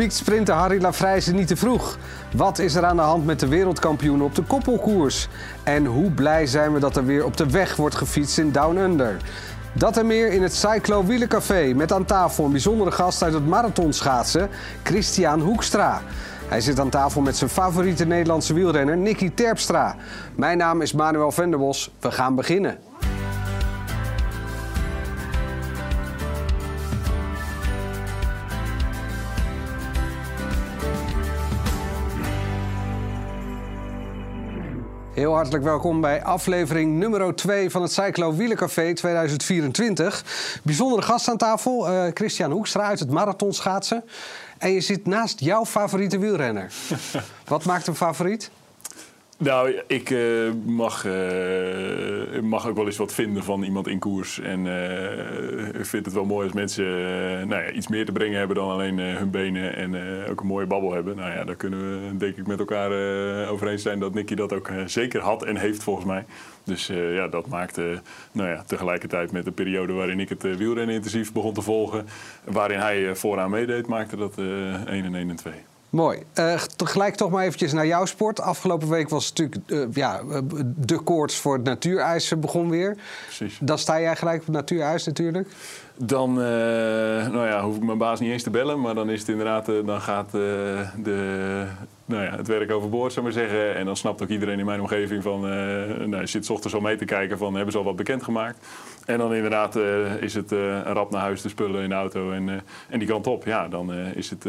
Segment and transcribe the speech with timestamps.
[0.00, 1.98] Piekt sprinter Harry Lafrijze niet te vroeg?
[2.36, 5.28] Wat is er aan de hand met de wereldkampioen op de koppelkoers?
[5.62, 8.76] En hoe blij zijn we dat er weer op de weg wordt gefietst in Down
[8.76, 9.16] Under?
[9.72, 13.46] Dat en meer in het Cyclo Wielencafé met aan tafel een bijzondere gast uit het
[13.46, 14.48] marathonschaatsen,
[14.82, 16.02] Christian Hoekstra.
[16.48, 19.96] Hij zit aan tafel met zijn favoriete Nederlandse wielrenner Nicky Terpstra.
[20.34, 21.90] Mijn naam is Manuel Venderbos.
[21.98, 22.89] We gaan beginnen.
[35.20, 40.24] Heel hartelijk welkom bij aflevering nummer 2 van het Cyclo Wielencafé 2024.
[40.62, 44.04] Bijzondere gast aan tafel, uh, Christian Hoekstra uit het marathonschaatsen.
[44.58, 46.72] En je zit naast jouw favoriete wielrenner.
[47.48, 48.50] Wat maakt hem favoriet?
[49.42, 54.40] Nou, ik uh, mag, uh, mag ook wel eens wat vinden van iemand in koers.
[54.40, 56.84] En uh, ik vind het wel mooi als mensen
[57.48, 59.76] nou ja, iets meer te brengen hebben dan alleen hun benen.
[59.76, 59.94] En
[60.30, 61.16] ook een mooie babbel hebben.
[61.16, 62.90] Nou ja, daar kunnen we denk ik met elkaar
[63.48, 66.24] over eens zijn dat Nicky dat ook zeker had en heeft volgens mij.
[66.64, 68.00] Dus ja, dat maakte
[68.32, 72.06] nou ja, tegelijkertijd met de periode waarin ik het wielrennen intensief begon te volgen.
[72.44, 75.54] Waarin hij vooraan meedeed, maakte dat 1 en 1 en 2.
[75.90, 76.22] Mooi.
[76.38, 78.40] Uh, tegelijk toch maar eventjes naar jouw sport.
[78.40, 80.20] Afgelopen week was het natuurlijk uh, ja,
[80.76, 82.96] de koorts voor het natuurijs begon weer.
[83.24, 83.58] Precies.
[83.60, 85.48] Dan sta jij gelijk op het natuurijs natuurlijk.
[85.96, 86.44] Dan uh,
[87.28, 88.80] nou ja, hoef ik mijn baas niet eens te bellen.
[88.80, 91.66] Maar dan is het inderdaad, dan gaat de,
[92.04, 93.74] nou ja, het werk overboord, zou maar zeggen.
[93.74, 95.40] En dan snapt ook iedereen in mijn omgeving van...
[95.40, 98.66] nou, je zit s ochtends al mee te kijken van, hebben ze al wat bekendgemaakt?
[99.10, 101.94] En dan inderdaad uh, is het uh, een rap naar huis, de spullen in de
[101.94, 102.54] auto en, uh,
[102.88, 103.44] en die kant op.
[103.44, 104.44] Ja, dan is het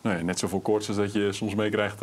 [0.00, 2.02] nou ja, net zoveel koorts als dat je soms meekrijgt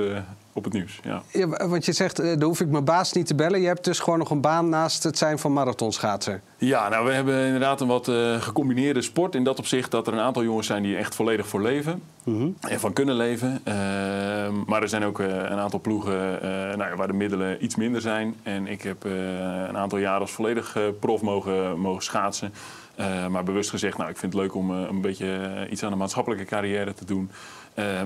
[0.54, 1.00] op het nieuws.
[1.04, 1.22] Ja.
[1.32, 1.68] ja.
[1.68, 3.62] want je zegt, dan hoef ik mijn baas niet te bellen.
[3.62, 6.42] Je hebt dus gewoon nog een baan naast het zijn van marathonschaatser.
[6.58, 9.36] Ja, nou we hebben inderdaad een wat gecombineerde sport.
[9.36, 12.02] In dat opzicht dat er een aantal jongens zijn die echt volledig voor leven.
[12.24, 13.62] Mm En van kunnen leven.
[13.64, 16.40] Ehm, maar er zijn ook een aantal ploegen
[16.78, 18.36] nou waar de middelen iets minder zijn.
[18.44, 22.54] En ik heb een aantal jaren als volledig prof mogen, mogen schaatsen.
[23.02, 25.84] Uh, maar bewust gezegd, nou, ik vind het leuk om uh, een beetje uh, iets
[25.84, 27.32] aan de maatschappelijke carrière te doen.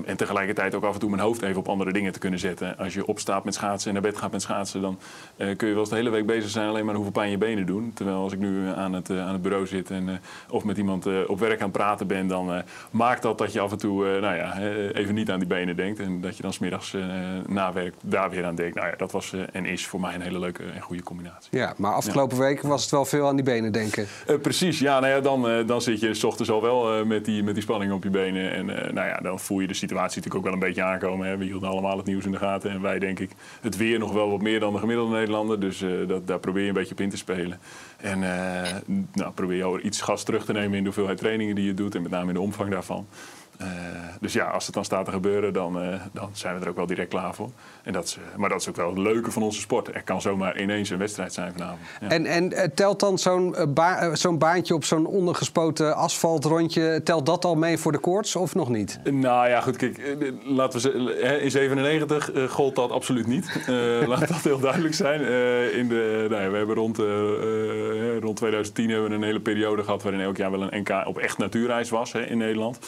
[0.06, 2.78] En tegelijkertijd ook af en toe mijn hoofd even op andere dingen te kunnen zetten.
[2.78, 5.00] Als je opstaat met schaatsen en naar bed gaat met schaatsen, dan
[5.38, 7.66] kun je wel eens de hele week bezig zijn alleen maar hoeveel pijn je benen
[7.66, 7.92] doen.
[7.94, 11.40] Terwijl als ik nu aan het, aan het bureau zit en of met iemand op
[11.40, 14.60] werk aan het praten ben, dan maakt dat dat je af en toe nou ja,
[14.92, 16.00] even niet aan die benen denkt.
[16.00, 16.96] En dat je dan smiddags
[17.48, 18.76] na werk daar weer aan denkt.
[18.76, 21.58] Nou ja, dat was en is voor mij een hele leuke en goede combinatie.
[21.58, 22.44] Ja, maar afgelopen ja.
[22.44, 24.08] week was het wel veel aan die benen denken.
[24.42, 27.26] precies, ja, nou ja dan, uh, dan zit je s ochtends al wel uh, met,
[27.26, 28.52] die, met die spanning op je benen.
[28.52, 31.28] En uh, nou ja, dan voel je de situatie natuurlijk ook wel een beetje aankomen.
[31.28, 31.38] Hè.
[31.38, 32.72] We hielden allemaal het nieuws in de gaten.
[32.72, 33.32] En wij, denk ik,
[33.62, 35.60] het weer nog wel wat meer dan de gemiddelde Nederlander.
[35.60, 37.60] Dus dat, daar probeer je een beetje op in te spelen.
[37.98, 38.20] En
[39.14, 41.74] nou, probeer je al iets gas terug te nemen in de hoeveelheid trainingen die je
[41.74, 41.96] doet.
[41.96, 43.08] En met name in de omvang daarvan.
[43.62, 43.68] Uh,
[44.20, 46.76] dus ja, als het dan staat te gebeuren, dan, uh, dan zijn we er ook
[46.76, 47.50] wel direct klaar voor.
[47.84, 49.96] En dat is, uh, maar dat is ook wel het leuke van onze sport.
[49.96, 51.80] Er kan zomaar ineens een wedstrijd zijn vanavond.
[52.02, 52.10] Ja.
[52.10, 57.02] En, en telt dan zo'n ba zo'n baantje op zo'n ondergespoten asfaltrondje...
[57.04, 59.00] telt dat al mee voor de koorts of nog niet?
[59.04, 60.02] Nou ja, goed, kijk,
[60.44, 63.60] laten we in 97 gold dat absoluut niet.
[64.08, 65.22] laat dat heel duidelijk zijn.
[65.72, 66.98] in de, nou ja, we hebben rond,
[68.22, 70.04] rond 2010 hebben we een hele periode gehad...
[70.04, 72.80] waarin elk jaar wel een NK op echt natuurreis was hè, in Nederland...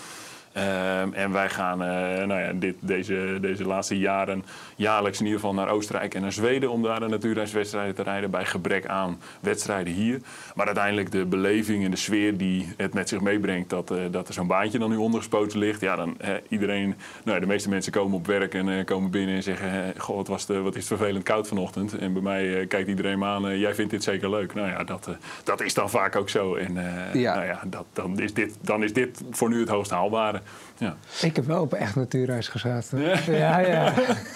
[0.57, 1.87] Um, en wij gaan uh,
[2.25, 4.45] nou ja, dit, deze, deze laatste jaren
[4.75, 8.31] jaarlijks in ieder geval naar Oostenrijk en naar Zweden om daar een natuurreiswedstrijden te rijden
[8.31, 10.21] bij gebrek aan wedstrijden hier.
[10.55, 14.27] Maar uiteindelijk de beleving en de sfeer die het met zich meebrengt dat, uh, dat
[14.27, 15.81] er zo'n baantje dan nu ondergespoten ligt.
[15.81, 19.35] Ja, dan uh, iedereen, nou ja, de meeste mensen komen op werk en komen binnen
[19.35, 21.97] en zeggen, goh, wat, was de, wat is het vervelend koud vanochtend.
[21.97, 24.53] En bij mij kijkt iedereen me aan, jij vindt dit zeker leuk.
[24.53, 25.09] Nou ja, dat,
[25.43, 26.55] dat is dan vaak ook zo.
[26.55, 26.73] En
[27.13, 27.33] ja.
[27.35, 30.41] Nou ja, dat, dan, is dit, dan is dit voor nu het hoogst haalbare.
[30.77, 30.95] Ja.
[31.21, 33.01] Ik heb wel op echt natuurreis gezeten.
[33.01, 33.19] Ja.
[33.27, 33.93] ja, ja.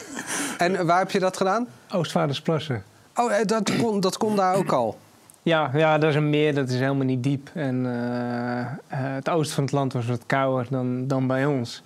[0.65, 1.67] en waar heb je dat gedaan?
[1.91, 2.83] Oostvaardersplassen.
[3.15, 4.97] Oh, dat kon, dat kon daar ook al?
[5.43, 7.49] Ja, ja, dat is een meer, dat is helemaal niet diep.
[7.53, 11.81] En uh, het oosten van het land was wat kouder dan, dan bij ons.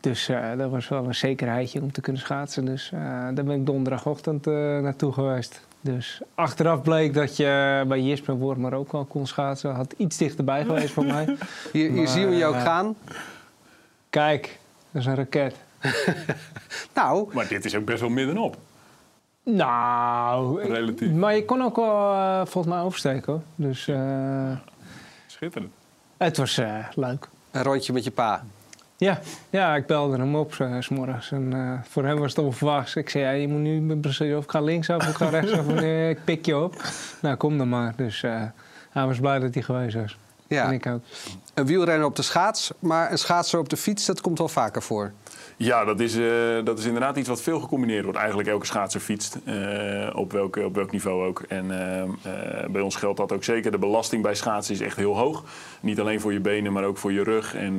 [0.00, 2.64] Dus uh, dat was wel een zekerheidje om te kunnen schaatsen.
[2.64, 5.60] Dus uh, daar ben ik donderdagochtend naartoe geweest.
[5.80, 9.74] Dus achteraf bleek dat je bij Jisper Wormer ook wel kon schaatsen.
[9.74, 11.24] Had iets dichterbij geweest voor mij.
[11.72, 12.96] Hier, hier maar, zien we je ook gaan.
[14.10, 14.58] Kijk,
[14.90, 15.54] Dat is een raket.
[16.94, 18.56] Nou, Maar dit is ook best wel middenop.
[19.42, 21.10] Nou, Relatief.
[21.12, 23.42] maar je kon ook wel eh, volgens mij oversteken hoor.
[23.54, 24.52] Dus eh,
[25.26, 25.72] Schitterend.
[26.16, 27.28] het was eh, leuk.
[27.50, 28.44] een rondje met je pa.
[29.00, 29.20] Ja,
[29.50, 31.32] ja, ik belde hem op eh, s s'morgens.
[31.32, 32.96] En eh, voor hem was het onverwachts.
[32.96, 35.68] Ik zei, ja, je moet nu beslissen of ik ga linksaf of ik ga rechtsaf.
[35.68, 36.82] en eh, ik pik je op.
[37.22, 37.92] Nou, kom dan maar.
[37.96, 38.20] Dus
[38.90, 40.18] hij was blij dat hij geweest was.
[40.48, 41.02] En Ja, ik ook.
[41.54, 44.82] een wielrenner op de schaats, maar een schaatser op de fiets, dat komt wel vaker
[44.82, 45.12] voor.
[45.56, 48.18] Ja, dat is, eh, dat is inderdaad iets wat veel gecombineerd wordt.
[48.18, 51.42] Eigenlijk elke schaatser fietst, eh, op, welk, op welk niveau ook.
[51.48, 53.70] En eh, bij ons geldt dat ook zeker.
[53.70, 55.44] De belasting bij schaatsen is echt heel hoog.
[55.80, 57.54] Niet alleen voor je benen, maar ook voor je rug.
[57.54, 57.78] En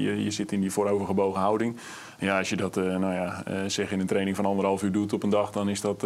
[0.00, 1.76] je, je zit in die voorovergebogen houding.
[2.18, 5.22] Ja, als je dat nou ja, zeg in een training van anderhalf uur doet op
[5.22, 6.00] een dag, dan is dat,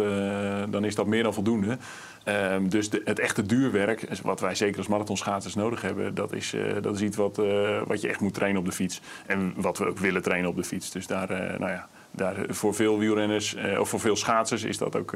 [0.69, 1.77] dan is dat meer dan voldoende.
[2.23, 6.81] Ehm, dus het echte duurwerk, wat wij zeker als marathonschaatsers nodig hebben, dat is, eh,
[6.81, 9.01] dat is iets wat, eh, wat je echt moet trainen op de fiets.
[9.25, 10.91] En wat we ook willen trainen op de fiets.
[10.91, 14.95] Dus daar, eh, nou ja, daar, voor veel wielrenners, of voor veel schaatsers, is dat
[14.95, 15.13] ook,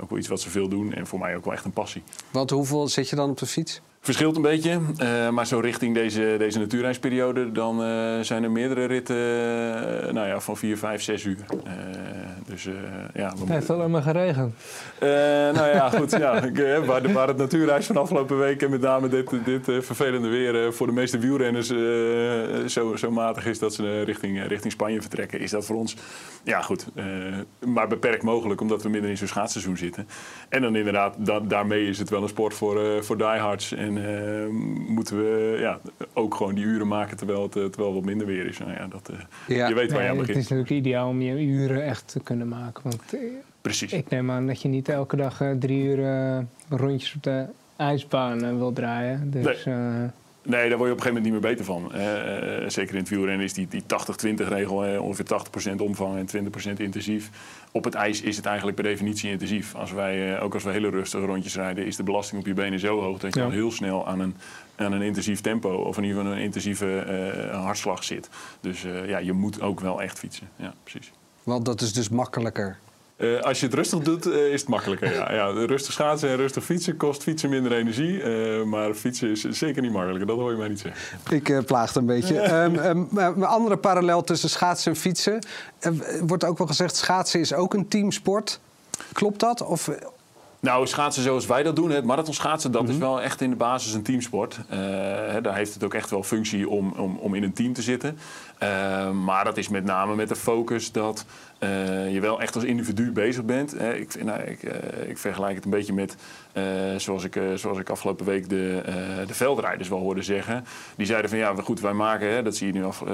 [0.00, 0.92] ook wel iets wat ze veel doen.
[0.92, 2.02] En voor mij ook wel echt een passie.
[2.30, 3.80] Want hoeveel zit je dan op de fiets?
[4.02, 8.84] Verschilt een beetje, eh, maar zo richting deze, deze natuurreisperiode, dan eh, zijn er meerdere
[8.84, 11.36] ritten eh, nou ja, van 4, 5, 6 uur.
[12.46, 12.68] Dus
[13.14, 14.54] ja, Het heeft alleen maar geregend.
[15.54, 16.10] nou ja, goed.
[16.10, 19.64] Ja, ik, waar, de- waar het natuurreis van afgelopen week en met name dit, dit
[19.84, 21.72] vervelende weer voor de meeste wielrenners
[22.72, 25.96] zo, zo matig is dat ze richting, richting Spanje vertrekken, is dat voor ons
[26.44, 26.86] ja, goed.
[27.66, 30.08] maar beperkt mogelijk, omdat we midden in zo'n schaatsseizoen zitten.
[30.48, 33.72] En dan inderdaad, da- daarmee is het wel een sport voor, voor diehards.
[33.72, 34.46] En eh,
[34.88, 35.78] moeten we ja,
[36.12, 38.58] ook gewoon die uren maken terwijl het, eh, terwijl het wat minder weer is.
[38.58, 39.16] Nou ja, dat, eh,
[39.56, 39.68] Ja.
[39.68, 40.44] Je weet waar je Nee, aan het begint.
[40.44, 42.82] is natuurlijk ideaal om je uren echt te kunnen maken.
[42.82, 43.20] Want eh,
[43.60, 43.92] Precies.
[43.92, 47.44] ik neem aan dat je niet elke dag drie uur rondjes op de
[47.76, 49.30] ijsbaan wil draaien.
[49.30, 49.74] Dus eh,
[50.42, 51.92] Nee, daar word je op een gegeven moment niet meer beter van.
[51.94, 56.26] Eh, eh, zeker in het wielrennen is die, die 80-20 regel, ongeveer 80% omvang en
[56.26, 57.30] 20% intensief.
[57.72, 59.74] Op het ijs is het eigenlijk per definitie intensief.
[59.74, 62.54] Als wij, eh, ook als we hele rustige rondjes rijden, is de belasting op je
[62.54, 63.46] benen zo hoog dat je Ja.
[63.46, 64.34] al heel snel aan een,
[64.76, 68.28] aan een intensief tempo of in ieder geval een intensieve eh, hartslag zit.
[68.60, 70.48] Dus eh, ja, je moet ook wel echt fietsen.
[70.56, 71.12] Ja, precies.
[71.42, 72.78] Want dat is dus makkelijker.
[73.20, 75.14] Eh, als je het rustig doet, eh, is het makkelijker.
[75.14, 75.32] Ja.
[75.32, 78.22] Ja, rustig schaatsen en rustig fietsen kost fietsen minder energie.
[78.22, 80.26] eh, maar fietsen is zeker niet makkelijker.
[80.26, 81.36] Dat hoor je mij niet zeggen.
[81.36, 82.38] Ik eh plaagde een beetje.
[82.50, 85.46] Ehm, ehm, maar een andere parallel tussen schaatsen en fietsen.
[85.78, 85.94] Er
[86.26, 88.60] wordt ook wel gezegd, schaatsen is ook een teamsport.
[89.12, 89.62] Klopt dat?
[89.62, 89.90] Of,
[90.60, 93.92] Nou, schaatsen zoals wij dat doen, het marathonschaatsen, dat is wel echt in de basis
[93.92, 94.58] een teamsport.
[94.68, 94.78] Eh,
[95.28, 97.82] hè, daar heeft het ook echt wel functie om, om, om in een team te
[97.82, 98.18] zitten.
[98.60, 101.24] Eh, maar dat is met name met de focus dat
[101.58, 103.80] eh, je wel echt als individu bezig bent.
[103.80, 106.16] Ik, nou, ik, eh, ik vergelijk het een beetje met
[106.96, 108.82] zoals, ik, zoals ik afgelopen week de,
[109.26, 110.64] de veldrijders wel hoorde zeggen.
[110.96, 113.04] Die zeiden van ja, goed, wij maken, hè, dat zie je nu af,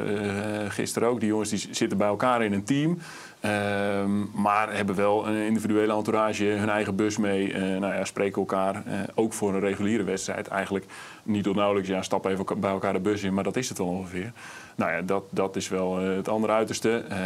[0.69, 2.99] gisteren ook, die jongens die zitten bij elkaar in een team.
[3.41, 7.57] Ehm, maar hebben wel een individuele entourage, hun eigen bus mee.
[7.57, 8.83] nou ja, spreken elkaar
[9.15, 10.49] ook voor een reguliere wedstrijd.
[10.49, 10.85] Eigenlijk
[11.27, 13.79] niet tot nauwelijks, ja, stap even bij elkaar de bus in, maar dat is het
[13.79, 14.33] wel ongeveer.
[14.77, 17.05] Nou ja, dat, dat is wel eh, het andere uiterste.
[17.09, 17.19] Eh,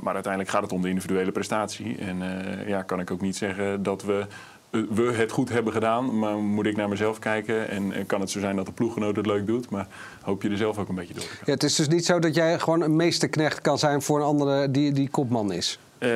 [0.00, 1.96] maar uiteindelijk gaat het om de individuele prestatie.
[1.98, 4.26] En eh, ja, kan ik ook niet zeggen dat we,
[4.70, 6.18] we het goed hebben gedaan.
[6.18, 7.68] Maar moet ik naar mezelf kijken.
[7.68, 9.70] En, kan het zo zijn dat de ploeggenoot het leuk doet.
[9.70, 9.86] Maar
[10.22, 12.34] hoop je er zelf ook een beetje door ja, het is dus niet zo dat
[12.34, 15.78] jij gewoon een meesterknecht kan zijn voor een andere die, die kopman is.
[16.00, 16.08] Eh,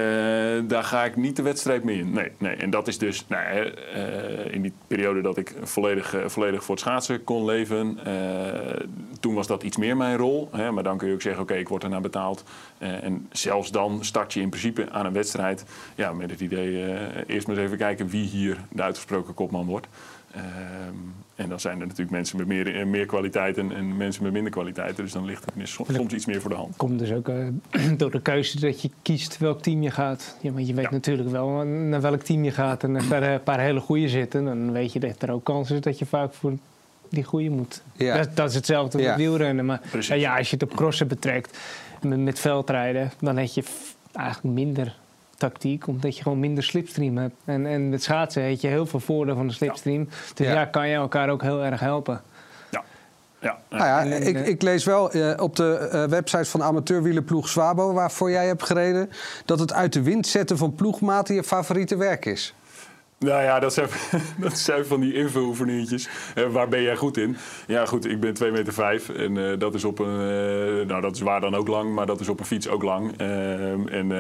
[0.68, 2.10] daar ga ik niet de wedstrijd mee in.
[2.10, 2.56] Nee, nee.
[2.56, 6.74] En dat is dus nou, eh, in die periode dat ik volledig, eh, volledig voor
[6.74, 7.98] het schaatsen kon leven.
[9.20, 10.48] toen was dat iets meer mijn rol.
[10.52, 12.44] Hè, maar dan kun je ook zeggen, oké, ik word ernaar betaald.
[12.78, 15.64] En zelfs dan start je in principe aan een wedstrijd.
[15.94, 19.86] Ja, met het idee, eerst maar eens even kijken wie hier de uitgesproken kopman wordt.
[21.34, 24.32] En dan zijn er natuurlijk mensen met meer, eh, meer kwaliteit en, en mensen met
[24.32, 24.96] minder kwaliteit.
[24.96, 26.76] Dus dan ligt het soms, soms iets meer voor de hand.
[26.76, 27.46] komt dus ook eh,
[27.96, 30.36] door de keuze dat je kiest welk team je gaat.
[30.40, 30.90] Ja, want je weet Ja.
[30.90, 32.82] natuurlijk wel naar welk team je gaat.
[32.82, 35.70] En als er een paar hele goede zitten, dan weet je dat er ook kans
[35.70, 36.52] is dat je vaak voor
[37.08, 37.82] die goede moet.
[37.96, 38.16] Ja.
[38.16, 39.08] Dat, dat is hetzelfde Ja.
[39.08, 39.64] met wielrennen.
[39.66, 40.20] Maar Precies.
[40.20, 41.58] ja, als je het op crossen betrekt,
[42.02, 43.62] met, met veldrijden, dan heb je
[44.12, 44.96] eigenlijk minder
[45.48, 47.34] tactiek, omdat je gewoon minder slipstream hebt.
[47.44, 50.08] En, en met schaatsen heb je heel veel voordeel van de slipstream.
[50.34, 50.52] Dus Ja.
[50.52, 50.64] ja.
[50.64, 52.20] kan je elkaar ook heel erg helpen.
[52.70, 52.84] Ja.
[53.40, 53.58] Ja.
[53.70, 57.92] Nou ja, ik, eh, ik lees wel eh, op de eh, website van amateurwielenploeg Swabo...
[57.92, 59.10] waarvoor jij hebt gereden...
[59.44, 62.54] dat het uit de wind zetten van ploegmaten je favoriete werk is.
[63.18, 63.88] Nou ja, dat zijn,
[64.38, 66.09] dat zijn van die invuloefeningetjes.
[66.50, 67.37] Waar ben jij goed in?
[67.66, 70.21] Ja, goed, ik ben 2 meter vijf en eh, dat is op een...
[70.21, 72.83] eh, nou, dat is waar dan ook lang, maar dat is op een fiets ook
[72.83, 73.14] lang.
[73.16, 74.12] Ehm, en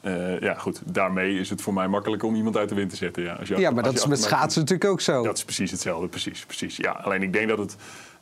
[0.00, 2.96] eh, ja, goed, daarmee is het voor mij makkelijk om iemand uit de wind te
[2.96, 3.22] zetten.
[3.22, 5.22] Ja, als je Ja, maar als dat je is met schaatsen natuurlijk ook zo.
[5.22, 6.76] dat is precies hetzelfde, precies, precies.
[6.76, 7.76] Ja, alleen ik denk dat het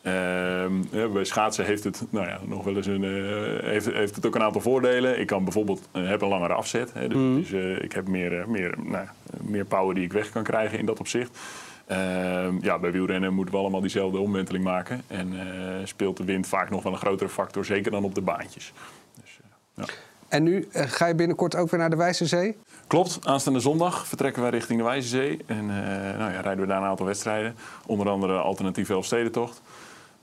[0.05, 0.73] Ehm,
[1.13, 4.35] bij schaatsen heeft het, nou ja, nog wel eens een, eh, heeft, heeft het ook
[4.35, 5.21] een aantal voordelen.
[5.21, 6.93] Ik kan bijvoorbeeld uh, heb een langere afzet.
[6.93, 7.35] Hè, dus, Mhm.
[7.35, 9.07] dus, eh, ik heb meer, eh, meer, nou,
[9.41, 11.39] meer power die ik weg kan krijgen in dat opzicht.
[11.87, 15.03] Ehm, ja, bij wielrennen moeten we allemaal diezelfde omwenteling maken.
[15.07, 18.21] En eh, speelt de wind vaak nog wel een grotere factor, zeker dan op de
[18.21, 18.73] baantjes.
[19.21, 19.93] Dus, eh, ja.
[20.29, 22.57] En nu eh, ga je binnenkort ook weer naar de Wijze Zee?
[22.87, 25.41] Klopt, aanstaande zondag vertrekken wij richting de Wijzezee.
[25.47, 27.57] En eh, nou ja, rijden we daar een aantal wedstrijden.
[27.87, 29.63] Onder andere alternatieve Elfstedentocht.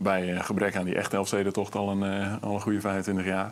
[0.02, 3.52] Bij eh, gebrek aan die echte Elfstedentocht al een, eh, al een goede 25 jaar.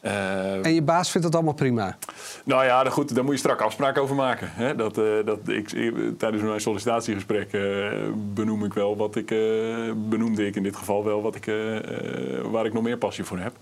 [0.00, 1.96] Eh, En je baas vindt het allemaal prima?
[2.44, 4.48] nou ja, daar- goed, daar moet je strak afspraken over maken.
[4.52, 4.74] Hè?
[4.74, 5.68] Dat, dat ik,
[6.18, 7.50] tijdens mijn sollicitatiegesprek
[8.34, 9.26] benoem ik wel wat ik,
[10.08, 11.44] benoemde ik in dit geval wel wat ik,
[12.50, 13.52] waar ik nog meer passie voor heb.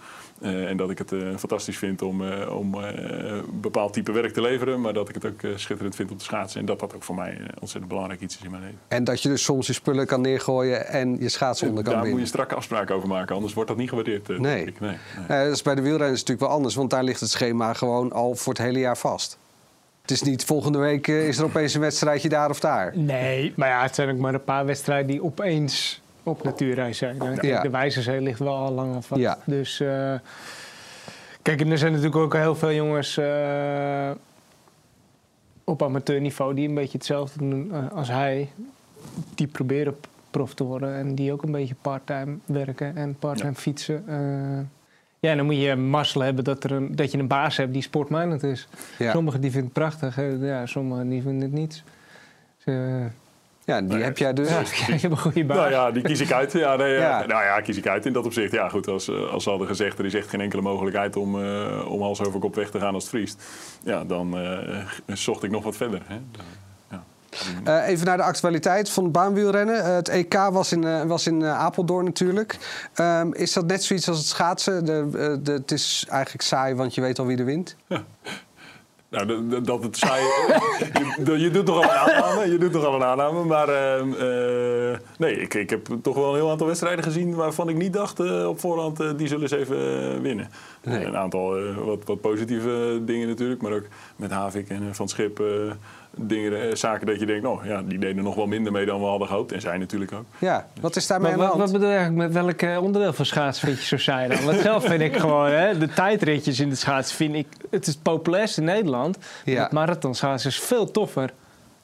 [0.43, 2.89] Eh, en dat ik het eh, fantastisch vind om, eh, om eh,
[3.31, 6.17] een bepaald type werk te leveren, maar dat ik het ook eh, schitterend vind om
[6.17, 6.61] te schaatsen.
[6.61, 8.79] En dat dat ook voor mij ontzettend belangrijk iets is in mijn leven.
[8.89, 12.07] En dat je dus soms je spullen kan neergooien en je schaatsen onder kan Daar
[12.07, 14.31] moet je strakke afspraken over maken, anders wordt dat niet gewaardeerd.
[14.31, 14.57] eh, Nee.
[14.65, 14.81] denk ik.
[14.81, 14.97] nee,
[15.29, 15.39] nee.
[15.39, 18.13] Eh, dat is bij de wielrenners natuurlijk wel anders, want daar ligt het schema gewoon
[18.13, 19.39] al voor het hele jaar vast.
[20.03, 22.93] Het is niet volgende week is er opeens een wedstrijdje daar of daar.
[22.99, 27.19] Nee, maar ja, het zijn ook maar een paar wedstrijden die opeens op natuurreis zijn.
[27.19, 29.21] De Wijzerzee ligt wel al lang al vast.
[29.21, 29.39] Ja.
[29.45, 30.15] Dus eh,
[31.43, 34.11] kijk, en er zijn natuurlijk ook heel veel jongens eh,
[35.65, 38.49] op amateurniveau die een beetje hetzelfde doen eh, als hij.
[39.35, 39.97] Die proberen
[40.31, 44.05] prof te worden en die ook een beetje parttime werken en parttime fietsen.
[44.09, 44.65] Eh,
[45.21, 47.83] ja, dan moet je mazzel hebben dat, er een, dat je een baas hebt die
[47.83, 48.69] sportminded is.
[48.99, 50.27] Ja, Sommigen die vinden het prachtig, hè.
[50.27, 51.83] ja, sommigen die vinden het niet.
[52.65, 52.75] Dus,
[53.65, 54.49] ja die Nee, heb jij dus.
[54.49, 55.57] ja, je hebt een goede baas.
[55.57, 56.53] Nou ja, die kies ik uit.
[56.53, 56.99] Ja, nee, Ja.
[57.21, 57.27] ja.
[57.27, 58.53] Nou ja, kies ik uit in dat opzicht.
[58.53, 59.99] Ja, goed, als, eh, als ze hadden gezegd...
[59.99, 62.95] er is echt geen enkele mogelijkheid om, eh, om hals over kop weg te gaan
[62.95, 63.43] als het vriest.
[63.85, 66.03] Ja, dan eh, zocht ik nog wat verder.
[66.07, 66.15] Hè.
[66.91, 67.03] Ja.
[67.65, 69.85] Eh, even naar de actualiteit van het baanwielrennen.
[69.85, 72.59] Eh, het EK was in, eh, was in eh, Apeldoorn natuurlijk.
[72.95, 74.85] Ehm, is dat net zoiets als het schaatsen?
[74.85, 77.77] De, eh, de, het is eigenlijk saai, want je weet al wie er wint.
[79.13, 80.23] Nou, dat- het saai...
[81.25, 83.45] je, je doet toch al een aanname, je doet toch al een aanname.
[83.45, 87.35] Maar ehm, eh, nee, ik, ik heb toch wel een heel aantal wedstrijden gezien...
[87.35, 90.51] waarvan ik niet dacht eh, op voorhand, eh, die zullen ze even winnen.
[90.83, 91.05] Nee.
[91.05, 93.63] Een aantal wat, wat positieve dingen natuurlijk.
[93.63, 95.43] Maar ook met Havik en Van Schip...
[96.15, 99.01] dingen, eh, zaken dat je denkt, nou ja, die deden nog wel minder mee dan
[99.01, 99.53] we hadden gehoopt.
[99.53, 100.25] En zij natuurlijk ook.
[100.39, 103.67] Ja, wat is daarmee aan de wat, bedoel je eigenlijk met welk onderdeel van schaatsen
[103.67, 104.45] vind je zo saai dan?
[104.45, 107.47] Want zelf vind ik gewoon, hè, de tijdritjes in de schaatsen vind ik...
[107.71, 109.19] Het is het populairste in Nederland.
[109.45, 109.63] Ja.
[109.63, 111.33] Het marathonschaatsen is veel toffer.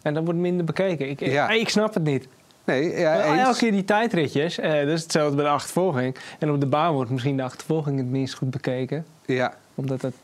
[0.03, 1.09] En dat wordt minder bekeken.
[1.09, 1.49] Ik, Ja.
[1.49, 2.29] ik snap het niet.
[2.65, 3.41] Nee, ja, eens.
[3.47, 6.17] Elke keer die tijdritjes, eh, dat is hetzelfde bij de achtervolging.
[6.39, 9.05] En op de baan wordt misschien de achtervolging het minst goed bekeken.
[9.27, 10.15] Ja, Omdat het...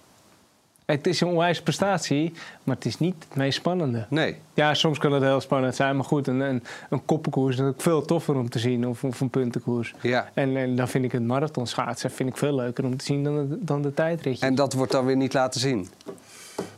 [0.84, 4.06] Het is een onwijs prestatie, maar het is niet het meest spannende.
[4.10, 4.36] nee.
[4.54, 7.82] Ja, soms kan het heel spannend zijn, maar goed, een, een, een koppenkoers is natuurlijk
[7.82, 9.94] veel toffer om te zien, of, of een puntenkoers.
[10.00, 10.28] Ja.
[10.34, 13.48] En, en dan vind ik het marathonschaatsen vind ik veel leuker om te zien dan
[13.48, 14.46] de, dan de tijdritje.
[14.46, 15.88] En dat wordt dan weer niet laten zien.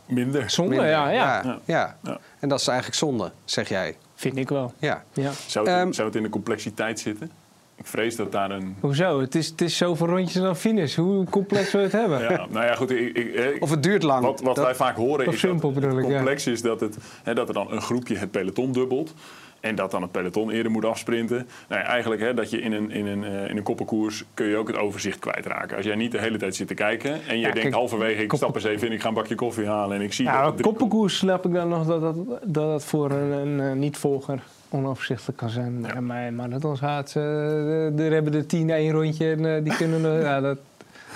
[0.05, 0.49] Minder.
[0.49, 0.89] Zonde, Minder.
[0.89, 1.59] ja, ja, ja, Ja.
[1.65, 1.97] ja.
[2.03, 2.19] Ja.
[2.39, 3.95] En dat is eigenlijk zonde, zeg jij.
[4.15, 4.73] vind ik wel.
[4.79, 5.03] Ja.
[5.13, 5.31] Ja.
[5.47, 7.31] Zou het, Ehm, zou het in de complexiteit zitten?
[7.77, 8.75] Ik vrees dat daar een...
[8.79, 9.19] Hoezo?
[9.19, 10.95] Het is, het is zoveel rondjes dan finish.
[10.95, 12.19] Hoe complex wil je het hebben?
[12.21, 12.91] Ja, nou ja, goed.
[12.91, 14.23] Ik, ik, Of het duurt lang.
[14.25, 16.01] Wat, wat Dat- wij vaak horen is dat het ja.
[16.01, 19.13] complex is dat, het, hè, dat er dan een groepje het peloton dubbelt.
[19.59, 21.47] En dat dan het peloton eerder moet afsprinten.
[21.67, 24.47] Nou ja, eigenlijk hè, dat je in een, in, een, eh, in een koppenkoers kun
[24.47, 25.77] je ook het overzicht kwijtraken.
[25.77, 28.21] Als jij niet de hele tijd zit te kijken en je Ja, denkt kijk, halverwege
[28.21, 30.25] ik koppen- stap eens even in, ik ga een bakje koffie halen en ik zie
[30.25, 30.61] Ja, dat...
[30.61, 35.37] koppenkoers snap ik dan nog dat dat, dat, dat voor een, een, eh, niet-volger onoverzichtelijk
[35.37, 35.81] kan zijn.
[35.81, 35.87] Ja.
[35.93, 35.99] Ja.
[36.01, 40.21] Maar marathonschaatsen, uh, er hebben er tien één rondje en eh, die kunnen...
[40.21, 40.57] ja, dat,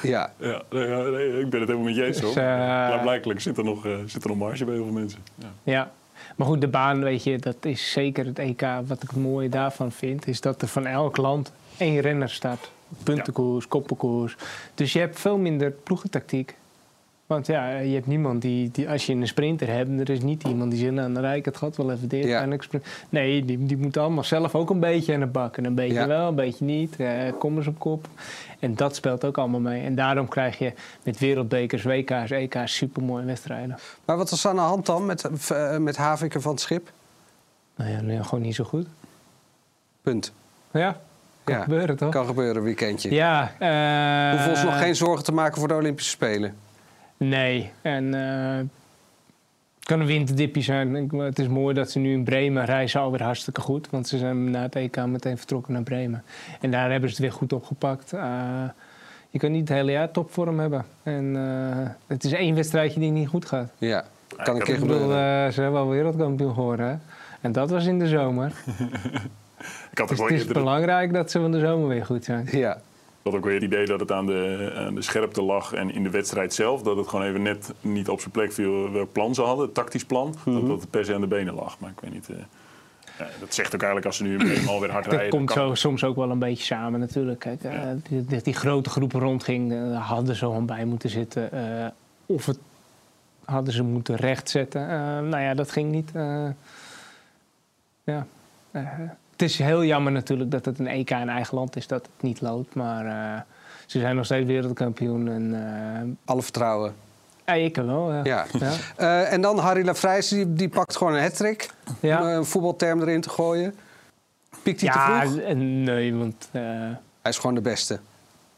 [0.01, 0.31] Ja.
[0.38, 2.20] Ja, nee, ja, nee, ik ben het helemaal met je eens.
[2.20, 2.43] Dus, hoor.
[2.43, 5.20] eh, Blijkbaar zit er, nog, eh, zit er nog marge bij heel veel mensen.
[5.36, 5.48] Ja.
[5.63, 5.91] Ja,
[6.36, 8.62] maar goed, de baan, weet je, dat is zeker het EK.
[8.86, 12.72] Wat ik het mooie daarvan vind, is dat er van elk land één renner staat.
[13.03, 14.36] Puntenkoers, koppenkoers.
[14.75, 16.55] Dus je hebt veel minder ploegentactiek.
[17.31, 20.43] Want ja, je hebt niemand die, die als je een sprinter hebt, er is niet
[20.43, 22.23] iemand die zegt, nou, dan rijd ik het gat wel even dit.
[22.25, 22.41] Ja.
[22.41, 22.63] en ik.
[23.09, 25.57] Nee, die, die moeten allemaal zelf ook een beetje aan de bak.
[25.57, 26.07] En een beetje Ja.
[26.07, 26.95] wel, een beetje niet.
[26.95, 27.09] Eh,
[27.39, 28.07] kom eens op kop.
[28.59, 29.83] En dat speelt ook allemaal mee.
[29.83, 30.73] En daarom krijg je
[31.03, 33.77] met wereldbekers, WK's, EK's supermooie wedstrijden.
[34.05, 36.91] Maar wat was aan de hand dan met, eh, met Haviken van het schip?
[37.75, 38.88] Nou ja, nou ja, gewoon niet zo goed.
[40.01, 40.33] Punt.
[40.71, 40.97] Ja,
[41.43, 41.61] kan Ja.
[41.61, 42.09] gebeuren toch?
[42.11, 43.11] Kan gebeuren, weekendje.
[43.13, 43.51] Ja.
[43.59, 46.55] eh, Hoeven ons nog geen zorgen te maken voor de Olympische Spelen.
[47.25, 47.71] Nee.
[47.81, 48.57] En eh,
[49.77, 51.09] het kan een winterdipje zijn.
[51.19, 53.89] Het is mooi dat ze nu in Bremen reizen alweer hartstikke goed.
[53.89, 56.23] Want ze zijn na het EK meteen vertrokken naar Bremen.
[56.61, 58.13] En daar hebben ze het weer goed opgepakt.
[58.13, 58.63] Eh,
[59.29, 60.85] je kan niet het hele jaar topvorm hebben.
[61.03, 63.71] En eh, het is één wedstrijdje die niet goed gaat.
[63.77, 64.05] Ja,
[64.37, 65.45] kan een ik keer bedoel, gebeuren.
[65.47, 66.85] eh, ze hebben wel wereldkampioen geworden.
[66.87, 66.95] hè.
[67.41, 68.51] En dat was in de zomer.
[69.91, 72.23] ik had ook Dus wel het is belangrijk dat ze van de zomer weer goed
[72.23, 72.47] zijn.
[72.51, 72.77] Ja.
[73.23, 75.93] Ik had ook weer het idee dat het aan de, aan de scherpte lag en
[75.93, 76.81] in de wedstrijd zelf.
[76.81, 79.73] Dat het gewoon even net niet op zijn plek viel welk plan ze hadden, het
[79.73, 80.35] tactisch plan.
[80.45, 80.55] Mhm.
[80.59, 81.79] Dat dat het per se aan de benen lag.
[81.79, 82.29] Maar ik weet niet.
[82.29, 82.35] eh,
[83.19, 85.29] ja, dat zegt ook eigenlijk als ze nu eenmaal weer hard Dat rijden.
[85.31, 87.39] komt kan- zo, soms ook wel een beetje samen natuurlijk.
[87.39, 91.49] Kijk, eh, die, die, die grote groep rondging, daar hadden ze gewoon bij moeten zitten.
[92.25, 92.59] of het
[93.45, 94.87] hadden ze moeten rechtzetten.
[95.29, 96.11] Nou ja, dat ging niet.
[98.03, 98.25] ja.
[99.41, 102.21] Het is heel jammer natuurlijk dat het een EK in eigen land is, dat het
[102.24, 102.75] niet loopt.
[102.75, 103.41] Maar eh,
[103.86, 105.27] ze zijn nog steeds wereldkampioen.
[105.27, 105.53] En,
[105.95, 106.93] eh, Alle vertrouwen.
[107.45, 108.13] ja, ik wel.
[108.13, 108.21] Ja.
[108.24, 108.45] Ja.
[108.60, 108.71] Ja.
[108.95, 111.69] Eh, en dan Harry Lafrijs, die, die pakt gewoon een hat-trick.
[112.00, 112.21] Ja.
[112.21, 113.75] Om een voetbalterm erin te gooien.
[114.63, 115.53] Piekt hij Ja, te vroeg?
[115.55, 118.00] nee, want Hij is gewoon de beste.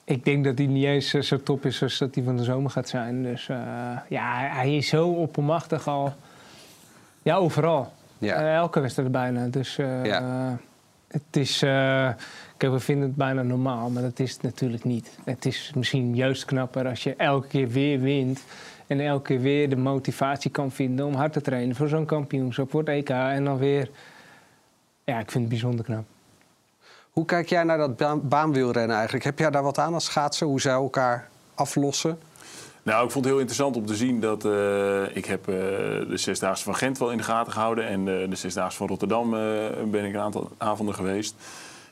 [0.04, 2.72] ik denk dat hij niet eens zo top is als dat hij van de zomer
[2.72, 3.24] gaat zijn.
[3.24, 3.46] Dus
[4.10, 6.14] ja, hij- is zo oppermachtig al.
[7.22, 7.92] Ja, overal.
[8.18, 8.56] Ja.
[8.56, 9.48] Elke wedstrijd bijna.
[9.48, 10.58] Dus Ja.
[11.14, 11.62] Het is...
[11.62, 12.10] eh,
[12.58, 15.18] kijk, we vinden het bijna normaal, maar dat is het natuurlijk niet.
[15.24, 18.44] Het is misschien juist knapper als je elke keer weer wint...
[18.88, 21.76] en elke keer weer de motivatie kan vinden om hard te trainen...
[21.76, 23.90] voor zo'n kampioenschap, voor het EK en dan weer...
[25.04, 26.04] Ja, ik vind het bijzonder knap.
[27.12, 29.26] Hoe kijk jij naar dat baan- baanwielrennen eigenlijk?
[29.26, 30.48] Heb jij daar wat aan als schaatser?
[30.48, 32.20] Hoe zij elkaar aflossen?
[32.84, 35.56] Nou, ik vond het heel interessant om te zien dat eh, ik heb eh,
[36.10, 37.88] de Zesdaagse van Gent wel in de gaten gehouden.
[37.88, 39.30] En eh, de Zesdaagse van Rotterdam
[39.92, 41.36] ben ik een aantal avonden geweest.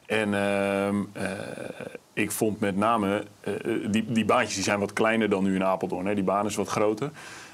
[0.06, 1.30] En ehm, eh,
[2.14, 3.24] ik vond met name,
[3.90, 6.06] die, die baantjes die zijn wat kleiner dan nu in Apeldoorn.
[6.06, 6.16] Hè.
[6.16, 7.12] Die baan is wat groter.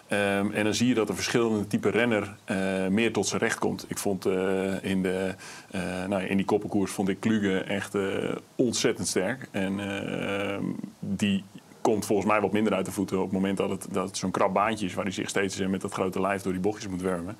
[0.07, 2.35] Ehm, en dan zie je dat een verschillende type renner
[2.89, 3.85] meer tot zijn recht komt.
[3.87, 4.25] Ik vond
[4.81, 5.35] in, de,
[6.07, 7.95] nou, in die koppenkoers vond ik Kluge echt
[8.55, 9.47] ontzettend sterk.
[9.51, 10.57] En eh,
[10.99, 11.43] die
[11.91, 14.31] komt volgens mij wat minder uit de voeten op het moment dat het, dat zo'n
[14.31, 14.93] krap baantje is...
[14.93, 17.37] waar hij zich steeds eh, met dat grote lijf door die bochtjes moet wermen.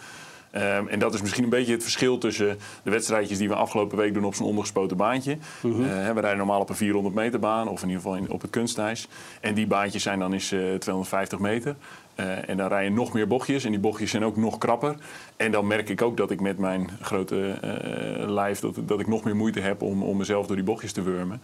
[0.51, 3.97] Ehm, en dat is misschien een beetje het verschil tussen de wedstrijdjes die we afgelopen
[3.97, 5.31] week doen op zo'n ondergespoten baantje.
[5.63, 8.29] Eh, hè, we rijden normaal op een 400 meter baan of in ieder geval in,
[8.29, 9.07] op het kunstijs.
[9.41, 11.75] En die baantjes zijn dan eens eh, 250 meter.
[12.17, 14.95] Eh, en dan rij je nog meer bochtjes en die bochtjes zijn ook nog krapper.
[15.35, 19.07] En dan merk ik ook dat ik met mijn grote eh, lijf dat, dat ik
[19.07, 21.41] nog meer moeite heb om, om mezelf door die bochtjes te wurmen.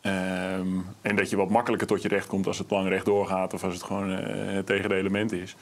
[0.00, 0.66] Ehm,
[1.02, 3.64] en dat je wat makkelijker tot je recht komt als het lang rechtdoor gaat of
[3.64, 5.56] als het gewoon eh, tegen de element is.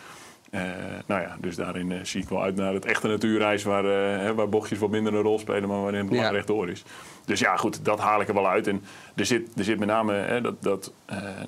[0.50, 0.60] Eh,
[1.06, 4.34] nou ja, dus daarin eh, zie ik wel uit naar het echte natuurreis waar, hè,
[4.34, 6.30] waar bochtjes wat minder een rol spelen, maar waarin het lang Ja.
[6.30, 6.84] rechtdoor is.
[7.24, 8.66] Dus ja, goed, dat haal ik er wel uit.
[8.66, 8.82] En
[9.14, 10.92] er zit, er zit met name hè, dat, dat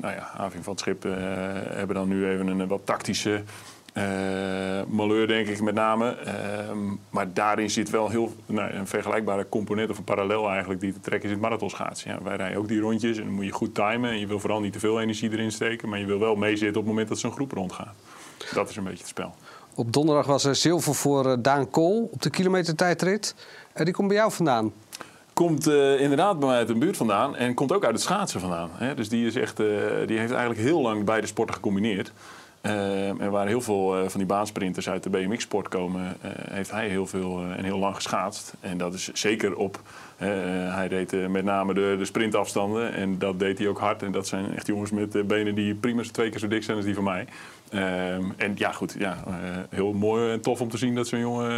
[0.01, 1.03] nou ja, Having van het Schip
[1.73, 3.43] hebben dan nu even een wat tactische
[3.93, 6.11] eh malheur, denk ik, met name.
[6.11, 6.79] Ehm,
[7.11, 11.01] maar daarin zit wel heel nou, een vergelijkbare component of een parallel eigenlijk die te
[11.01, 12.11] trekken is in het marathonschaatsen.
[12.11, 14.11] Ja, wij rijden ook die rondjes en dan moet je goed timen.
[14.11, 16.69] En je wil vooral niet te veel energie erin steken, maar je wil wel meezitten
[16.69, 17.95] op het moment dat zo'n groep rondgaat.
[18.55, 19.35] Dat is een beetje het spel.
[19.75, 23.35] Op donderdag was er zilver voor eh, Daan Kool op de kilometertijdrit.
[23.73, 24.73] Eh, die komt bij jou vandaan.
[25.41, 28.41] Komt eh, inderdaad bij mij uit de buurt vandaan en komt ook uit het schaatsen
[28.41, 28.71] vandaan.
[28.73, 28.95] Hè?
[28.95, 29.67] Dus die, is echt, eh,
[30.07, 32.13] die heeft eigenlijk heel lang beide sporten gecombineerd.
[32.61, 36.71] Eh, en waar heel veel eh, van die baansprinters uit de BMX-sport komen, eh, heeft
[36.71, 38.55] hij heel veel en heel lang geschaatst.
[38.61, 39.81] En dat is zeker op.
[40.17, 44.03] hij deed met name de, de sprintafstanden en dat deed hij ook hard.
[44.03, 46.87] En dat zijn echt jongens met benen die prima twee keer zo dik zijn als
[46.87, 47.27] die van mij.
[47.71, 49.25] Ehm, en ja, goed, ja,
[49.71, 51.51] heel mooi en tof om te zien dat zo'n jongen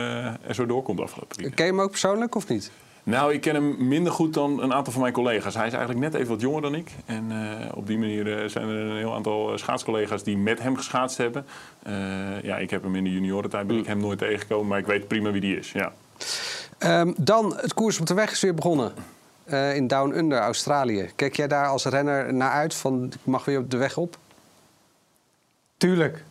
[0.46, 1.54] er zo doorkomt afgelopen weekend.
[1.54, 2.70] Ken je hem ook persoonlijk of niet?
[3.02, 5.54] Nou, ik ken hem minder goed dan een aantal van mijn collega's.
[5.54, 6.90] Hij is eigenlijk net even wat jonger dan ik.
[7.04, 10.62] En eh, op die manier eh, zijn er een heel aantal eh, schaatscollega's die met
[10.62, 11.46] hem geschaatst hebben.
[11.82, 14.66] Eh, ja, ik heb hem in de juniorentijd, ben ik hem nooit tegengekomen.
[14.66, 15.92] Maar ik weet prima wie die is, ja.
[16.78, 18.92] Ehm, dan, het koers op de weg is weer begonnen.
[19.44, 21.10] Eh, in Down Under, Australië.
[21.16, 24.16] Kijk jij daar als renner naar uit van ik mag weer op de weg op?
[25.76, 26.24] Tuurlijk.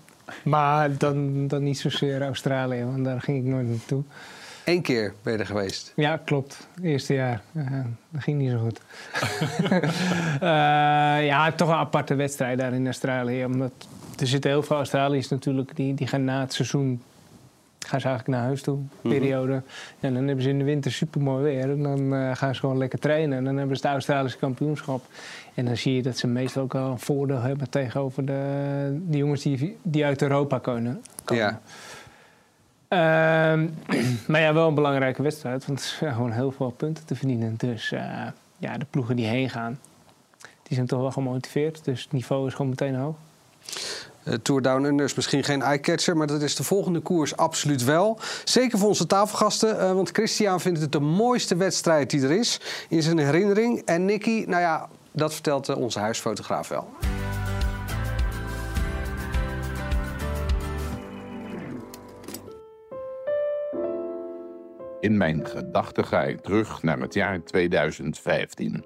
[0.44, 4.04] Maar dan, dan niet zozeer Australië, want daar ging ik nooit naartoe.
[4.66, 5.94] Eén keer ben je er geweest.
[5.96, 6.68] Ja, klopt.
[6.82, 7.42] Eerste jaar.
[8.10, 8.82] Dat ging niet zo goed.
[10.42, 13.46] Eh, ja, toch een aparte wedstrijd daar in Australië.
[13.46, 13.72] Omdat
[14.20, 17.02] er zitten heel veel Australiërs natuurlijk, die, die gaan na het seizoen
[17.86, 19.62] gaan ze eigenlijk naar huis toe, periode.
[20.00, 21.70] En dan hebben ze in de winter supermooi weer.
[21.70, 23.38] En dan eh, gaan ze gewoon lekker trainen.
[23.38, 25.06] En dan hebben ze het Australische kampioenschap.
[25.54, 29.18] En dan zie je dat ze meestal ook wel een voordeel hebben tegenover de, de
[29.18, 31.02] jongens die, die uit Europa komen.
[31.24, 31.44] komen.
[31.44, 31.62] Ja.
[32.92, 33.68] Ehm,
[34.28, 35.66] maar ja, wel een belangrijke wedstrijd.
[35.66, 37.56] Want er zijn gewoon heel veel punten te verdienen.
[37.58, 38.28] Dus eh,
[38.58, 39.80] ja, de ploegen die heen gaan,
[40.40, 41.84] die zijn toch wel gemotiveerd.
[41.84, 43.16] Dus het niveau is gewoon meteen hoog.
[44.24, 47.84] Eh, Tour Down Under is misschien geen eye-catcher, maar dat is de volgende koers absoluut
[47.84, 48.20] wel.
[48.44, 52.62] Zeker voor onze tafelgasten, eh, want Christian vindt het de mooiste wedstrijd die er is
[52.90, 53.82] in zijn herinnering.
[53.86, 56.88] En Nicky, nou ja, dat vertelt onze huisfotograaf wel.
[65.02, 68.86] In mijn gedachten ga ik terug naar het jaar 2015.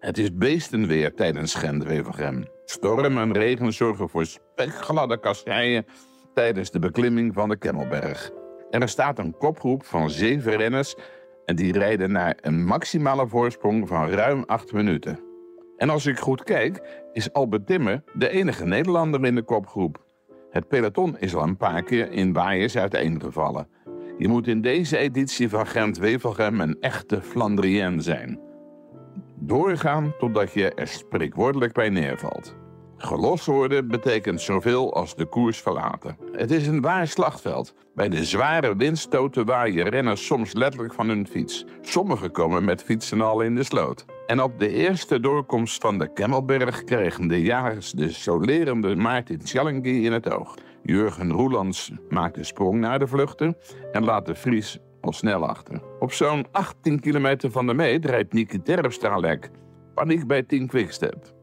[0.00, 2.44] Het is beestenweer tijdens Gent-Wevelgem.
[2.64, 5.86] Storm en regen zorgen voor spekgladde kasseien
[6.34, 8.30] tijdens de beklimming van de Kemmelberg.
[8.70, 10.94] Er staat een kopgroep van zeven renners
[11.44, 15.20] en die rijden naar een maximale voorsprong van ruim acht minuten.
[15.76, 20.04] En als ik goed kijk, is Albert Timmer de enige Nederlander in de kopgroep.
[20.50, 23.68] Het peloton is al een paar keer in waaiers uiteengevallen.
[24.18, 28.40] Je moet in deze editie van Gent-Wevelgem een echte Flandrien zijn.
[29.34, 32.56] Doorgaan totdat je er spreekwoordelijk bij neervalt.
[32.96, 36.16] Gelost worden betekent zoveel als de koers verlaten.
[36.32, 37.74] Het is een waar slagveld.
[37.94, 41.64] Bij de zware windstoten waaien renners soms letterlijk van hun fiets.
[41.80, 44.04] Sommigen komen met fietsen al in de sloot.
[44.26, 50.04] En op de eerste doorkomst van de Kemmelberg kregen de jagers de solerende Maarten Tjallingi
[50.04, 50.54] in het oog.
[50.86, 53.56] Jurgen Roelands maakt de sprong naar de vluchten
[53.92, 55.82] en laat de Vries al snel achter.
[55.98, 59.50] Op zo'n 18 kilometer van de meet rijdt Nicky Terpstra lek.
[59.94, 61.34] Paniek bij Team Quickstep.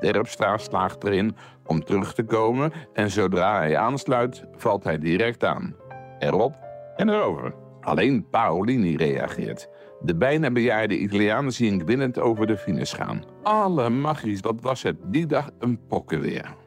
[0.00, 5.76] Terpstra slaagt erin om terug te komen en zodra hij aansluit, valt hij direct aan.
[6.18, 6.54] Erop
[6.96, 7.54] en erover.
[7.80, 9.68] Alleen Paolini reageert.
[10.00, 13.24] De bijna bejaarde Italiaan zie ik winnend over de finish gaan.
[13.42, 16.65] Alle magisch, dat was het die dag een pokkenweer.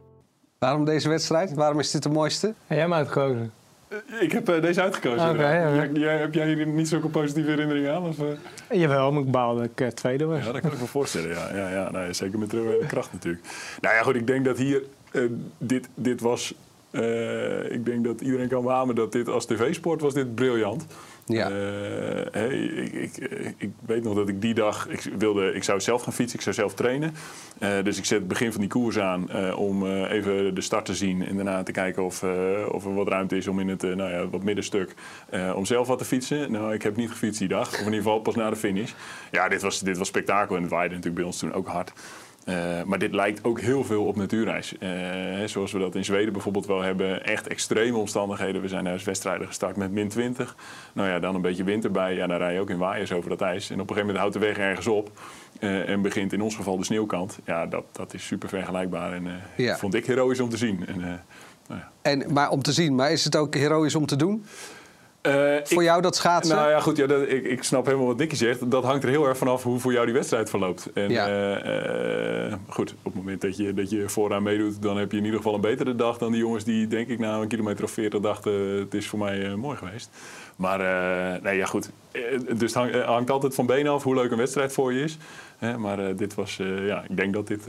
[0.59, 1.53] Waarom deze wedstrijd?
[1.53, 2.45] Waarom is dit de mooiste?
[2.47, 3.51] Heb jij hem uitgekozen?
[4.19, 5.37] Ik heb eh, deze uitgekozen.
[5.37, 8.03] Jij- jij- heb jij hier niet zulke positieve herinneringen aan?
[8.07, 8.79] Of, eh?
[8.79, 10.45] Jawel, maar ik baal dat ik eh, tweede was.
[10.45, 11.29] Ja, dat kan ik me voorstellen.
[11.29, 13.43] Ja, ja, ja nee, zeker met terugwerkende kracht natuurlijk.
[13.81, 14.83] Nou ja, goed, ik denk dat hier...
[15.11, 15.21] eh,
[15.57, 16.53] dit, dit was...
[16.91, 20.85] eh, ik denk dat iedereen kan beamen dat dit als tv-sport was dit briljant.
[21.33, 21.49] Ja.
[22.31, 24.87] Eh, ik, ik, eh, ik weet nog dat ik die dag...
[24.87, 27.13] Ik, wilde, ik zou zelf gaan fietsen, ik zou zelf trainen.
[27.59, 30.95] Eh, dus ik zet het begin van die koers aan om even de start te
[30.95, 31.25] zien.
[31.25, 32.23] En daarna te kijken of,
[32.71, 34.93] of er wat ruimte is om in het nou ja, wat middenstuk...
[35.55, 36.51] om zelf wat te fietsen.
[36.51, 37.67] Nou, ik heb niet gefietst die dag.
[37.67, 38.91] Of in ieder geval pas na de finish.
[39.31, 40.55] Ja, dit was, dit was spektakel.
[40.55, 41.91] En het waaide natuurlijk bij ons toen ook hard.
[42.49, 44.77] Eh, maar dit lijkt ook heel veel op natuurreis.
[44.77, 44.89] Eh,
[45.45, 47.23] zoals we dat in Zweden bijvoorbeeld wel hebben.
[47.25, 48.61] Echt extreme omstandigheden.
[48.61, 50.55] We zijn naar wedstrijden gestart met min 20.
[50.93, 52.15] Nou ja, dan een beetje wind erbij.
[52.15, 53.69] Ja, dan rij je ook in waaiers over dat ijs.
[53.69, 55.11] En op een gegeven moment houdt de weg ergens op.
[55.59, 57.39] eh, en begint in ons geval de sneeuwkant.
[57.45, 59.13] Ja, dat, dat is super vergelijkbaar.
[59.13, 59.77] En Ja.
[59.77, 60.87] vond ik heroïs om te zien.
[60.87, 60.99] En,
[61.67, 61.91] nou ja.
[62.01, 64.45] En, maar om te zien, maar is het ook heroïs om te doen?
[65.21, 66.55] Eh, Voor ik- jou dat schaatsen?
[66.55, 68.71] Nou ja, goed, ja, dat, ik, ik snap helemaal wat Nicky zegt.
[68.71, 70.89] Dat hangt er heel erg vanaf hoe voor jou die wedstrijd verloopt.
[70.93, 71.27] En Ja.
[71.27, 75.17] eh, eh, goed, op het moment dat je, dat je vooraan meedoet, dan heb je
[75.17, 77.83] in ieder geval een betere dag dan die jongens die, denk ik, na een kilometer
[77.83, 80.09] of 40 dachten: het is voor mij mooi geweest.
[80.55, 80.79] Maar
[81.41, 81.89] nee, ja, goed.
[82.47, 85.17] Dus het hang- hangt altijd van benen af hoe leuk een wedstrijd voor je is.
[85.77, 87.61] Maar dit was, ja, ik denk dat dit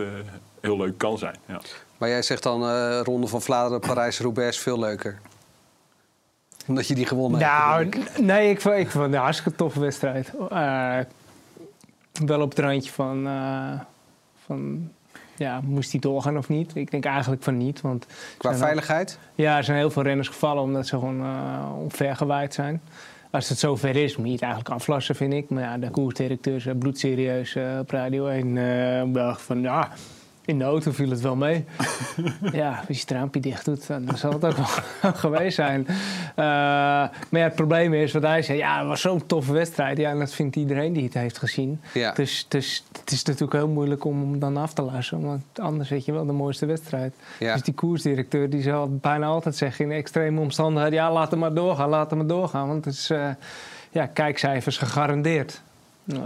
[0.60, 1.34] heel leuk kan zijn.
[1.46, 1.60] Ja.
[1.98, 5.18] Maar jij zegt dan Ronde van Vlaanderen, Parijs-Roubaix veel leuker.
[6.70, 8.18] Omdat je die gewonnen Nou, hebt.
[8.20, 10.32] n- nee, ik vond, ik vond het een hartstikke toffe wedstrijd.
[10.50, 10.98] Eh,
[12.26, 13.80] wel op het randje van, eh,
[14.46, 14.90] van
[15.36, 16.70] ja, moest hij doorgaan of niet?
[16.76, 17.80] Ik denk eigenlijk van niet.
[17.80, 18.06] Want
[18.38, 19.18] Qua veiligheid?
[19.34, 22.82] Ja, er zijn heel veel renners gevallen omdat ze gewoon uh, omvergewaaid zijn.
[23.30, 25.50] Als het zover is, moet je het eigenlijk aflassen, vind ik.
[25.50, 28.56] Maar ja, de koersdirecteur zei bloedserieus op Radio 1.
[28.56, 29.88] eh dacht van, ja,
[30.50, 31.64] in de auto viel het wel mee.
[32.52, 35.86] ja, als je het raampje dicht doet, dan zal het ook wel geweest zijn.
[35.88, 35.94] Eh,
[36.34, 39.98] maar ja, het probleem is, wat hij zei, ja, het was zo'n toffe wedstrijd.
[39.98, 41.80] Ja, en dat vindt iedereen die het heeft gezien.
[41.92, 42.12] Ja.
[42.12, 45.20] Dus, dus het is natuurlijk heel moeilijk om hem dan af te lassen.
[45.20, 47.14] Want anders weet je wel de mooiste wedstrijd.
[47.38, 47.52] Ja.
[47.52, 50.98] Dus die koersdirecteur die zal bijna altijd zeggen in extreme omstandigheden...
[50.98, 52.68] ja, laat hem maar doorgaan, laat hem maar doorgaan.
[52.68, 53.28] Want het is eh,
[53.90, 55.62] ja, kijkcijfers gegarandeerd.
[56.06, 56.18] Eh,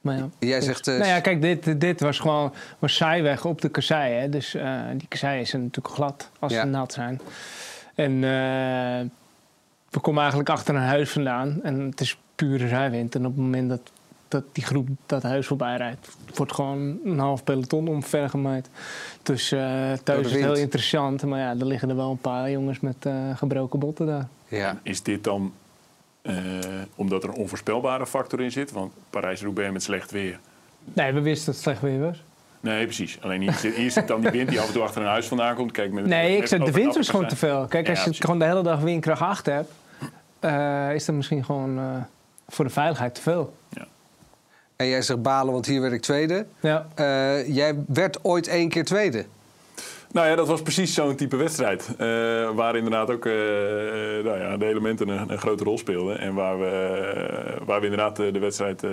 [0.00, 0.28] maar ja.
[0.38, 0.88] Jij zegt...
[0.88, 4.12] eh, Nou ja, kijk, dit, dit was gewoon was zijweg op de kassei.
[4.14, 4.28] Hè?
[4.28, 6.60] Dus eh, die kassei is natuurlijk glad als Ja.
[6.60, 7.20] ze nat zijn.
[7.94, 9.06] En eh,
[9.90, 11.60] we komen eigenlijk achter een huis vandaan.
[11.62, 13.14] En het is pure zijwind.
[13.14, 13.80] En op het moment dat,
[14.28, 16.08] dat die groep dat huis voorbij rijdt...
[16.34, 18.68] wordt gewoon een half peloton omvergemaaid.
[19.22, 21.22] Dus eh, thuis is heel interessant.
[21.22, 24.26] Maar ja, er liggen er wel een paar jongens met eh, gebroken botten daar.
[24.48, 24.78] ja.
[24.82, 25.52] Is dit dan
[26.94, 28.72] omdat er een onvoorspelbare factor in zit?
[28.72, 30.38] Want Parijs-Roubaix met slecht weer.
[30.84, 32.22] Nee, we wisten dat het slecht weer was.
[32.60, 33.18] Nee, precies.
[33.20, 35.26] Alleen hier zit, hier zit dan die wind die af en toe achter een huis
[35.26, 35.72] vandaan komt.
[35.72, 37.66] Kijk, met Nee, ik zeg, de wind is gewoon te veel.
[37.68, 38.24] Kijk, Ja, als je precies.
[38.24, 39.72] gewoon de hele dag windkracht 8 hebt,
[40.40, 41.84] eh, is dat misschien gewoon eh,
[42.48, 43.56] voor de veiligheid te veel.
[44.76, 46.46] En jij zegt balen, want hier werd ik tweede.
[46.60, 46.86] Ja.
[46.94, 49.24] Eh, jij werd ooit één keer tweede.
[50.12, 51.88] Nou ja, dat was precies zo'n type wedstrijd.
[51.98, 51.98] eh,
[52.54, 53.32] waar inderdaad ook eh,
[54.24, 56.18] nou ja, de elementen een, een grote rol speelden.
[56.18, 58.82] En waar we, eh, waar we inderdaad eh, de wedstrijd...
[58.82, 58.90] eh,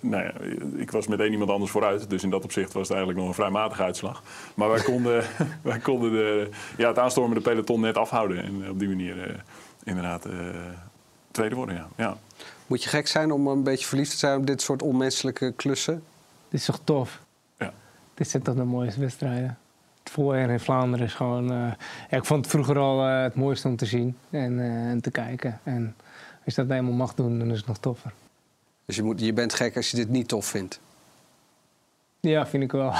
[0.00, 0.32] nou ja,
[0.76, 2.10] ik was met één iemand anders vooruit.
[2.10, 4.22] Dus in dat opzicht was het eigenlijk nog een vrij matige uitslag.
[4.54, 5.24] Maar wij konden,
[5.62, 8.42] wij konden de, ja, het aanstormende peloton net afhouden.
[8.44, 9.34] En op die manier eh,
[9.84, 10.24] inderdaad...
[10.24, 10.32] eh,
[11.30, 11.88] tweede worden, ja.
[11.96, 12.16] ja.
[12.66, 16.02] Moet je gek zijn om een beetje verliefd te zijn op dit soort onmenselijke klussen?
[16.48, 17.20] Dit is toch tof?
[17.58, 17.72] Ja.
[18.14, 19.58] Dit zijn toch de mooiste wedstrijden?
[20.10, 21.50] Voorjaar in Vlaanderen is gewoon...
[21.50, 21.72] eh,
[22.10, 25.00] ja, ik vond het vroeger al eh, het mooiste om te zien en, eh, en
[25.00, 25.60] te kijken.
[25.62, 25.94] En
[26.44, 28.12] als je dat eenmaal mag doen, dan is het nog toffer.
[28.86, 30.80] Dus je, moet, je bent gek als je dit niet tof vindt.
[32.20, 32.92] Ja, vind ik wel.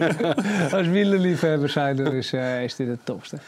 [0.78, 3.38] als wielerliefhebbers zijn, dan is, eh, is dit het topste.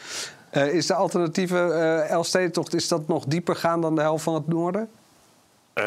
[0.49, 4.33] Eh, is de alternatieve eh Elfstedentocht is dat nog dieper gaan dan de helft van
[4.33, 4.89] het noorden?
[5.73, 5.83] Eh,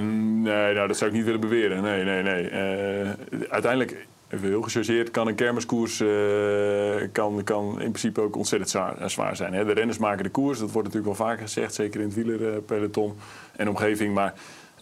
[0.00, 1.82] nee, nou, dat zou ik niet willen beweren.
[1.82, 2.48] Nee, nee, nee.
[2.48, 3.10] Eh,
[3.48, 8.98] uiteindelijk, even heel gechargeerd, kan een kermiskoers eh, kan, kan in principe ook ontzettend zwaar,
[8.98, 9.52] eh, zwaar zijn.
[9.52, 9.64] Hè?
[9.64, 13.16] De renners maken de koers, dat wordt natuurlijk wel vaker gezegd, zeker in het wielerpeloton
[13.56, 14.14] en omgeving.
[14.14, 14.34] Maar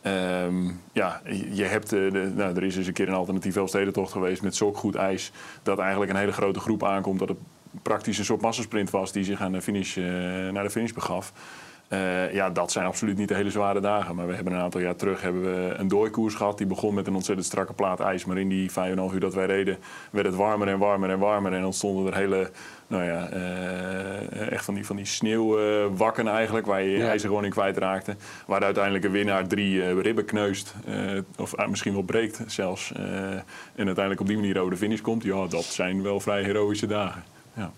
[0.02, 4.12] ehm, ja, je hebt, eh, de, nou, er is eens een keer een alternatief Elfstedentocht
[4.12, 7.38] geweest met zulk goed ijs, dat eigenlijk een hele grote groep aankomt, dat het
[7.82, 9.96] praktisch een soort massasprint was die zich aan de finish,
[10.52, 11.32] naar de finish begaf.
[11.92, 14.14] Eh, ja, dat zijn absoluut niet de hele zware dagen.
[14.14, 16.58] Maar we hebben een aantal jaar terug hebben we een dooikoers gehad.
[16.58, 18.24] Die begon met een ontzettend strakke plaat ijs.
[18.24, 18.76] Maar in die 5,5
[19.14, 19.78] uur dat wij reden,
[20.10, 21.52] werd het warmer en warmer en warmer.
[21.52, 22.50] En ontstonden er hele,
[22.86, 26.66] nou ja, eh, echt van die, van die sneeuwwakken eigenlijk.
[26.66, 27.08] Waar je Ja.
[27.08, 28.16] ijzer gewoon in kwijtraakte.
[28.46, 30.74] Waar uiteindelijk een winnaar drie eh, ribben kneust.
[31.38, 32.92] of eh, misschien wel breekt zelfs.
[32.92, 35.22] en uiteindelijk op die manier over de finish komt.
[35.22, 37.22] Ja, dat zijn wel vrij heroïsche dagen.
[37.54, 37.70] Ja.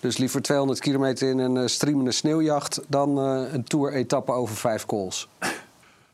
[0.00, 4.86] Dus liever 200 kilometer in een eh, streamende sneeuwjacht dan eh, een tour-etappe over vijf
[4.86, 5.28] calls.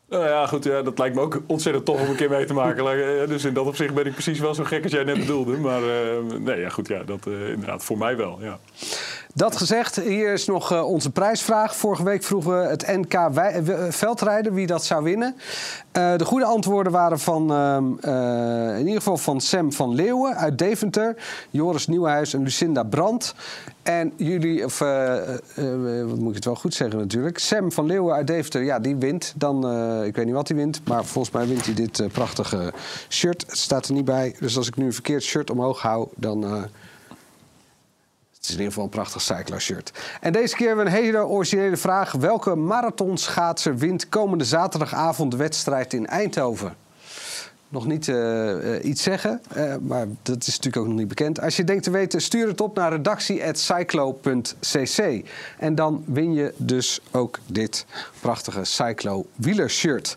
[0.09, 2.55] Nou ja, goed, ja, dat lijkt me ook ontzettend tof om een keer mee te
[2.55, 2.87] maken.
[3.23, 5.57] Eh, Dus in dat opzicht ben ik precies wel zo gek als jij net bedoelde.
[5.57, 5.81] Maar
[6.41, 8.39] nee, ja, goed, ja, dat inderdaad voor mij wel.
[8.41, 8.59] Ja.
[9.35, 11.77] Dat gezegd, hier is nog eh, onze prijsvraag.
[11.77, 15.37] Vorige week vroegen we het NK wij- eh, veldrijden, wie dat zou winnen.
[15.93, 20.37] Eh, de goede antwoorden waren van, ehm, eh, in ieder geval van Sam van Leeuwen
[20.37, 21.17] uit Deventer,
[21.51, 23.35] Joris Nieuwenhuis en Lucinda Brandt.
[23.83, 25.35] En jullie, of eh, eh,
[26.01, 27.39] eh, wat moet ik het wel goed zeggen natuurlijk.
[27.39, 29.33] Sam van Leeuwen uit Deventer, ja, die wint.
[29.37, 32.07] Dan, eh, ik weet niet wat hij wint, maar volgens mij wint hij dit eh,
[32.11, 32.73] prachtige
[33.09, 33.45] shirt.
[33.47, 36.67] Het staat er niet bij, dus als ik nu een verkeerd shirt omhoog hou, dan.
[38.43, 39.93] Het is in ieder geval een prachtig cyclo-shirt.
[40.21, 42.13] En deze keer hebben we een hele originele vraag.
[42.13, 46.77] Welke marathonschaatser wint komende zaterdagavond de wedstrijd in Eindhoven?
[47.69, 51.41] Nog niet eh, eh, iets zeggen, eh, maar dat is natuurlijk ook nog niet bekend.
[51.41, 55.29] Als je denkt te weten, stuur het op naar redactie.cyclo.cc.
[55.59, 57.87] En dan win je dus ook dit
[58.21, 60.17] prachtige cyclo-wielershirt.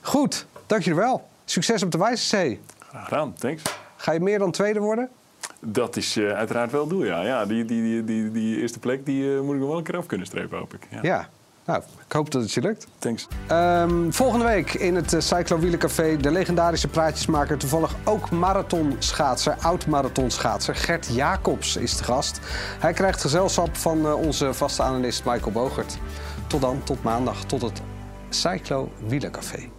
[0.00, 1.28] Goed, dank jullie wel.
[1.44, 2.60] Succes op de Wijzezee.
[2.78, 3.62] Graag gedaan, thanks.
[3.96, 5.10] Ga je meer dan tweede worden?
[5.60, 7.22] Dat is eh, uiteraard wel het doel, ja.
[7.22, 9.84] ja die, die, die, die, die eerste plek die, eh, moet ik nog wel een
[9.84, 10.88] keer af kunnen strepen, hoop ik.
[10.90, 10.98] Ja.
[11.02, 11.28] Ja.
[11.64, 12.86] Nou, ik hoop dat het je lukt.
[12.98, 13.28] Thanks.
[13.46, 20.74] Ehm, volgende week in het uh, Cyclo Wielencafé de legendarische praatjesmaker, toevallig ook marathonschaatser, oud-marathonschaatser
[20.74, 22.40] Gert Jacobs is de gast.
[22.78, 25.98] Hij krijgt gezelschap van onze vaste analist Michael Bogert.
[26.46, 27.82] Tot dan, tot maandag, tot het
[28.28, 29.75] Cyclo Wielencafé.